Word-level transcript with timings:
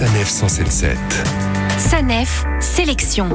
Sanef 0.00 0.30
177. 0.30 0.96
Sanef, 1.76 2.46
sélection. 2.58 3.28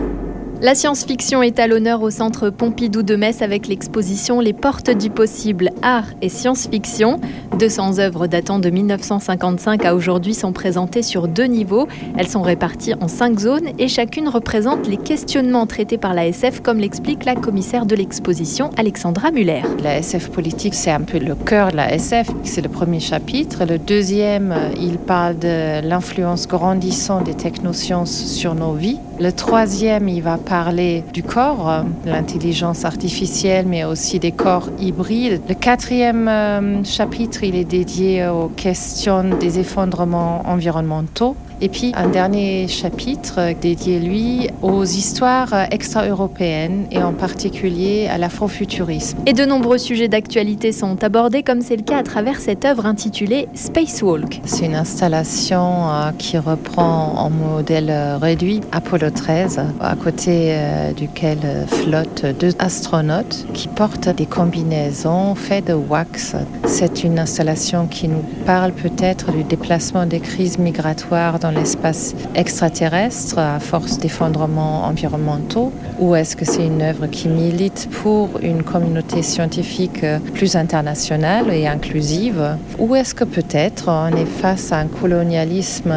La 0.61 0.73
science-fiction 0.73 1.43
est 1.43 1.59
à 1.59 1.67
l'honneur 1.67 2.01
au 2.01 2.09
Centre 2.09 2.49
Pompidou 2.49 3.03
de 3.03 3.17
Metz 3.17 3.41
avec 3.41 3.67
l'exposition 3.67 4.39
Les 4.39 4.53
Portes 4.53 4.89
du 4.89 5.09
Possible, 5.09 5.71
Art 5.81 6.07
et 6.21 6.29
Science-Fiction. 6.29 7.19
200 7.59 7.99
œuvres 7.99 8.27
datant 8.27 8.59
de 8.59 8.69
1955 8.69 9.83
à 9.83 9.93
aujourd'hui 9.93 10.33
sont 10.33 10.53
présentées 10.53 11.01
sur 11.01 11.27
deux 11.27 11.43
niveaux. 11.43 11.89
Elles 12.17 12.29
sont 12.29 12.41
réparties 12.41 12.93
en 13.01 13.09
cinq 13.09 13.39
zones 13.39 13.67
et 13.77 13.89
chacune 13.89 14.29
représente 14.29 14.87
les 14.87 14.95
questionnements 14.95 15.67
traités 15.67 15.97
par 15.97 16.13
la 16.13 16.25
SF, 16.27 16.61
comme 16.61 16.79
l'explique 16.79 17.25
la 17.25 17.35
commissaire 17.35 17.85
de 17.85 17.95
l'exposition, 17.95 18.69
Alexandra 18.77 19.31
Muller. 19.31 19.61
La 19.83 19.97
SF 19.97 20.29
politique, 20.31 20.73
c'est 20.73 20.91
un 20.91 21.01
peu 21.01 21.19
le 21.19 21.35
cœur 21.35 21.71
de 21.71 21.75
la 21.75 21.93
SF. 21.93 22.29
C'est 22.43 22.61
le 22.61 22.69
premier 22.69 23.01
chapitre. 23.01 23.65
Le 23.65 23.77
deuxième, 23.77 24.55
il 24.79 24.99
parle 24.99 25.37
de 25.37 25.85
l'influence 25.85 26.47
grandissante 26.47 27.25
des 27.25 27.35
technosciences 27.35 28.15
sur 28.25 28.55
nos 28.55 28.73
vies. 28.73 28.99
Le 29.19 29.31
troisième, 29.31 30.09
il 30.09 30.21
va 30.21 30.37
parler 30.45 31.03
du 31.13 31.23
corps, 31.23 31.83
l'intelligence 32.05 32.85
artificielle, 32.85 33.65
mais 33.67 33.83
aussi 33.83 34.19
des 34.19 34.31
corps 34.31 34.69
hybrides. 34.79 35.41
Le 35.49 35.55
quatrième 35.55 36.27
euh, 36.27 36.83
chapitre, 36.83 37.43
il 37.43 37.55
est 37.55 37.65
dédié 37.65 38.27
aux 38.27 38.49
questions 38.49 39.23
des 39.39 39.59
effondrements 39.59 40.43
environnementaux. 40.45 41.35
Et 41.61 41.69
puis 41.69 41.91
un 41.95 42.07
dernier 42.07 42.67
chapitre 42.67 43.53
dédié, 43.59 43.99
lui, 43.99 44.49
aux 44.61 44.83
histoires 44.83 45.53
extra-européennes 45.71 46.87
et 46.91 47.01
en 47.01 47.13
particulier 47.13 48.07
à 48.07 48.17
l'afrofuturisme. 48.17 49.17
Et 49.25 49.33
de 49.33 49.45
nombreux 49.45 49.77
sujets 49.77 50.07
d'actualité 50.07 50.71
sont 50.71 51.03
abordés, 51.03 51.43
comme 51.43 51.61
c'est 51.61 51.77
le 51.77 51.83
cas 51.83 51.97
à 51.97 52.03
travers 52.03 52.39
cette 52.39 52.65
œuvre 52.65 52.85
intitulée 52.85 53.47
Spacewalk. 53.53 54.41
C'est 54.45 54.65
une 54.65 54.75
installation 54.75 55.89
euh, 55.89 56.11
qui 56.17 56.37
reprend 56.37 57.13
en 57.17 57.29
modèle 57.29 57.93
réduit 58.21 58.61
Apollo 58.71 59.11
13, 59.11 59.61
à 59.79 59.95
côté 59.95 60.49
euh, 60.51 60.91
duquel 60.93 61.39
flottent 61.67 62.25
deux 62.39 62.53
astronautes 62.59 63.45
qui 63.53 63.67
portent 63.67 64.09
des 64.09 64.25
combinaisons 64.25 65.35
faites 65.35 65.67
de 65.67 65.73
wax. 65.73 66.35
C'est 66.65 67.03
une 67.03 67.19
installation 67.19 67.87
qui 67.87 68.07
nous 68.07 68.23
parle 68.45 68.71
peut-être 68.71 69.31
du 69.31 69.43
déplacement 69.43 70.05
des 70.05 70.19
crises 70.19 70.57
migratoires 70.57 71.39
dans 71.45 71.51
l'espace 71.51 72.15
extraterrestre 72.33 73.37
à 73.37 73.59
force 73.59 73.99
d'effondrements 73.99 74.85
environnementaux 74.85 75.71
ou 75.99 76.15
est-ce 76.15 76.35
que 76.35 76.43
c'est 76.43 76.65
une 76.65 76.81
œuvre 76.81 77.05
qui 77.05 77.27
milite 77.29 77.87
pour 78.01 78.39
une 78.41 78.63
communauté 78.63 79.21
scientifique 79.21 80.03
plus 80.33 80.55
internationale 80.55 81.53
et 81.53 81.67
inclusive? 81.67 82.57
Ou 82.79 82.95
est-ce 82.95 83.13
que 83.13 83.23
peut-être 83.23 83.89
on 83.89 84.07
est 84.17 84.25
face 84.25 84.71
à 84.71 84.79
un 84.79 84.87
colonialisme 84.87 85.93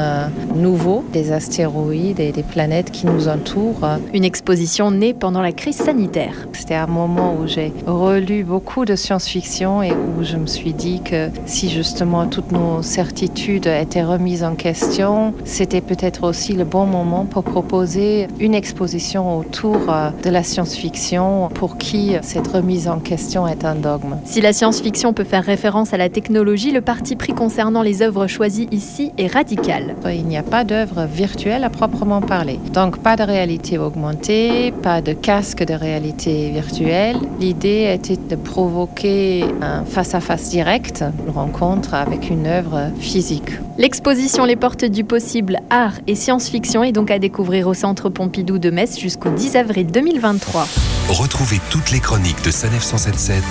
nouveau 0.54 1.02
des 1.12 1.32
astéroïdes 1.32 2.20
et 2.20 2.30
des 2.30 2.42
planètes 2.42 2.90
qui 2.90 3.06
nous 3.06 3.26
entourent? 3.28 3.88
Une 4.12 4.24
exposition 4.24 4.90
née 4.90 5.14
pendant 5.14 5.40
la 5.40 5.52
crise 5.52 5.76
sanitaire. 5.76 6.46
C'était 6.52 6.74
un 6.74 6.86
moment 6.86 7.34
où 7.40 7.46
j'ai 7.46 7.72
relu 7.86 8.44
beaucoup 8.44 8.84
de 8.84 8.96
science-fiction 8.96 9.82
et 9.82 9.92
où 9.92 10.22
je 10.22 10.36
me 10.36 10.46
suis 10.46 10.74
dit 10.74 11.00
que 11.00 11.30
si 11.46 11.70
justement 11.70 12.26
toutes 12.26 12.52
nos 12.52 12.82
certitudes 12.82 13.66
étaient 13.66 14.04
remises 14.04 14.44
en 14.44 14.54
question, 14.54 15.32
c'était 15.44 15.80
peut-être 15.80 16.24
aussi 16.24 16.52
le 16.52 16.64
bon 16.64 16.86
moment 16.86 17.24
pour 17.24 17.44
proposer 17.44 18.28
une 18.40 18.54
exposition 18.54 19.38
autour 19.38 19.78
euh, 19.88 20.10
de 20.22 20.30
la 20.30 20.42
science-fiction 20.42 21.48
pour 21.54 21.78
qui 21.78 22.14
cette 22.22 22.48
remise 22.48 22.88
en 22.88 22.98
question 22.98 23.46
est 23.46 23.64
un 23.64 23.74
dogme. 23.74 24.16
Si 24.24 24.40
la 24.40 24.52
science-fiction 24.52 25.12
peut 25.12 25.24
faire 25.24 25.44
référence 25.44 25.94
à 25.94 25.96
la 25.96 26.08
technologie, 26.08 26.72
le 26.72 26.80
parti 26.80 27.16
pris 27.16 27.32
concernant 27.32 27.82
les 27.82 28.02
œuvres 28.02 28.26
choisies 28.26 28.68
ici 28.72 29.12
est 29.18 29.32
radical. 29.32 29.96
Il 30.06 30.26
n'y 30.26 30.36
a 30.36 30.42
pas 30.42 30.64
d'œuvre 30.64 31.06
virtuelle 31.06 31.64
à 31.64 31.70
proprement 31.70 32.20
parler. 32.20 32.58
Donc 32.72 32.98
pas 32.98 33.16
de 33.16 33.22
réalité 33.22 33.78
augmentée, 33.78 34.72
pas 34.82 35.00
de 35.00 35.12
casque 35.12 35.64
de 35.64 35.74
réalité 35.74 36.50
virtuelle. 36.50 37.16
L'idée 37.40 37.90
était 37.94 38.16
de 38.16 38.36
provoquer 38.36 39.44
un 39.60 39.84
face-à-face 39.84 40.50
direct, 40.50 41.04
une 41.26 41.32
rencontre 41.32 41.94
avec 41.94 42.30
une 42.30 42.46
œuvre 42.46 42.90
physique. 42.98 43.50
L'exposition 43.78 44.44
Les 44.44 44.56
Portes 44.56 44.84
du 44.84 45.04
Possible, 45.04 45.27
Art 45.70 45.94
et 46.06 46.14
Science-Fiction 46.14 46.82
est 46.82 46.92
donc 46.92 47.10
à 47.10 47.18
découvrir 47.18 47.68
au 47.68 47.74
Centre 47.74 48.08
Pompidou 48.08 48.58
de 48.58 48.70
Metz 48.70 48.98
jusqu'au 48.98 49.30
10 49.30 49.56
avril 49.56 49.86
2023. 49.86 50.66
Retrouvez 51.10 51.60
toutes 51.70 51.90
les 51.90 52.00
chroniques 52.00 52.42
de 52.44 52.50
Sanef 52.50 52.82
177 52.82 53.42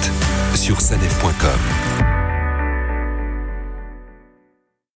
sur 0.55 0.81
sanef.com. 0.81 1.96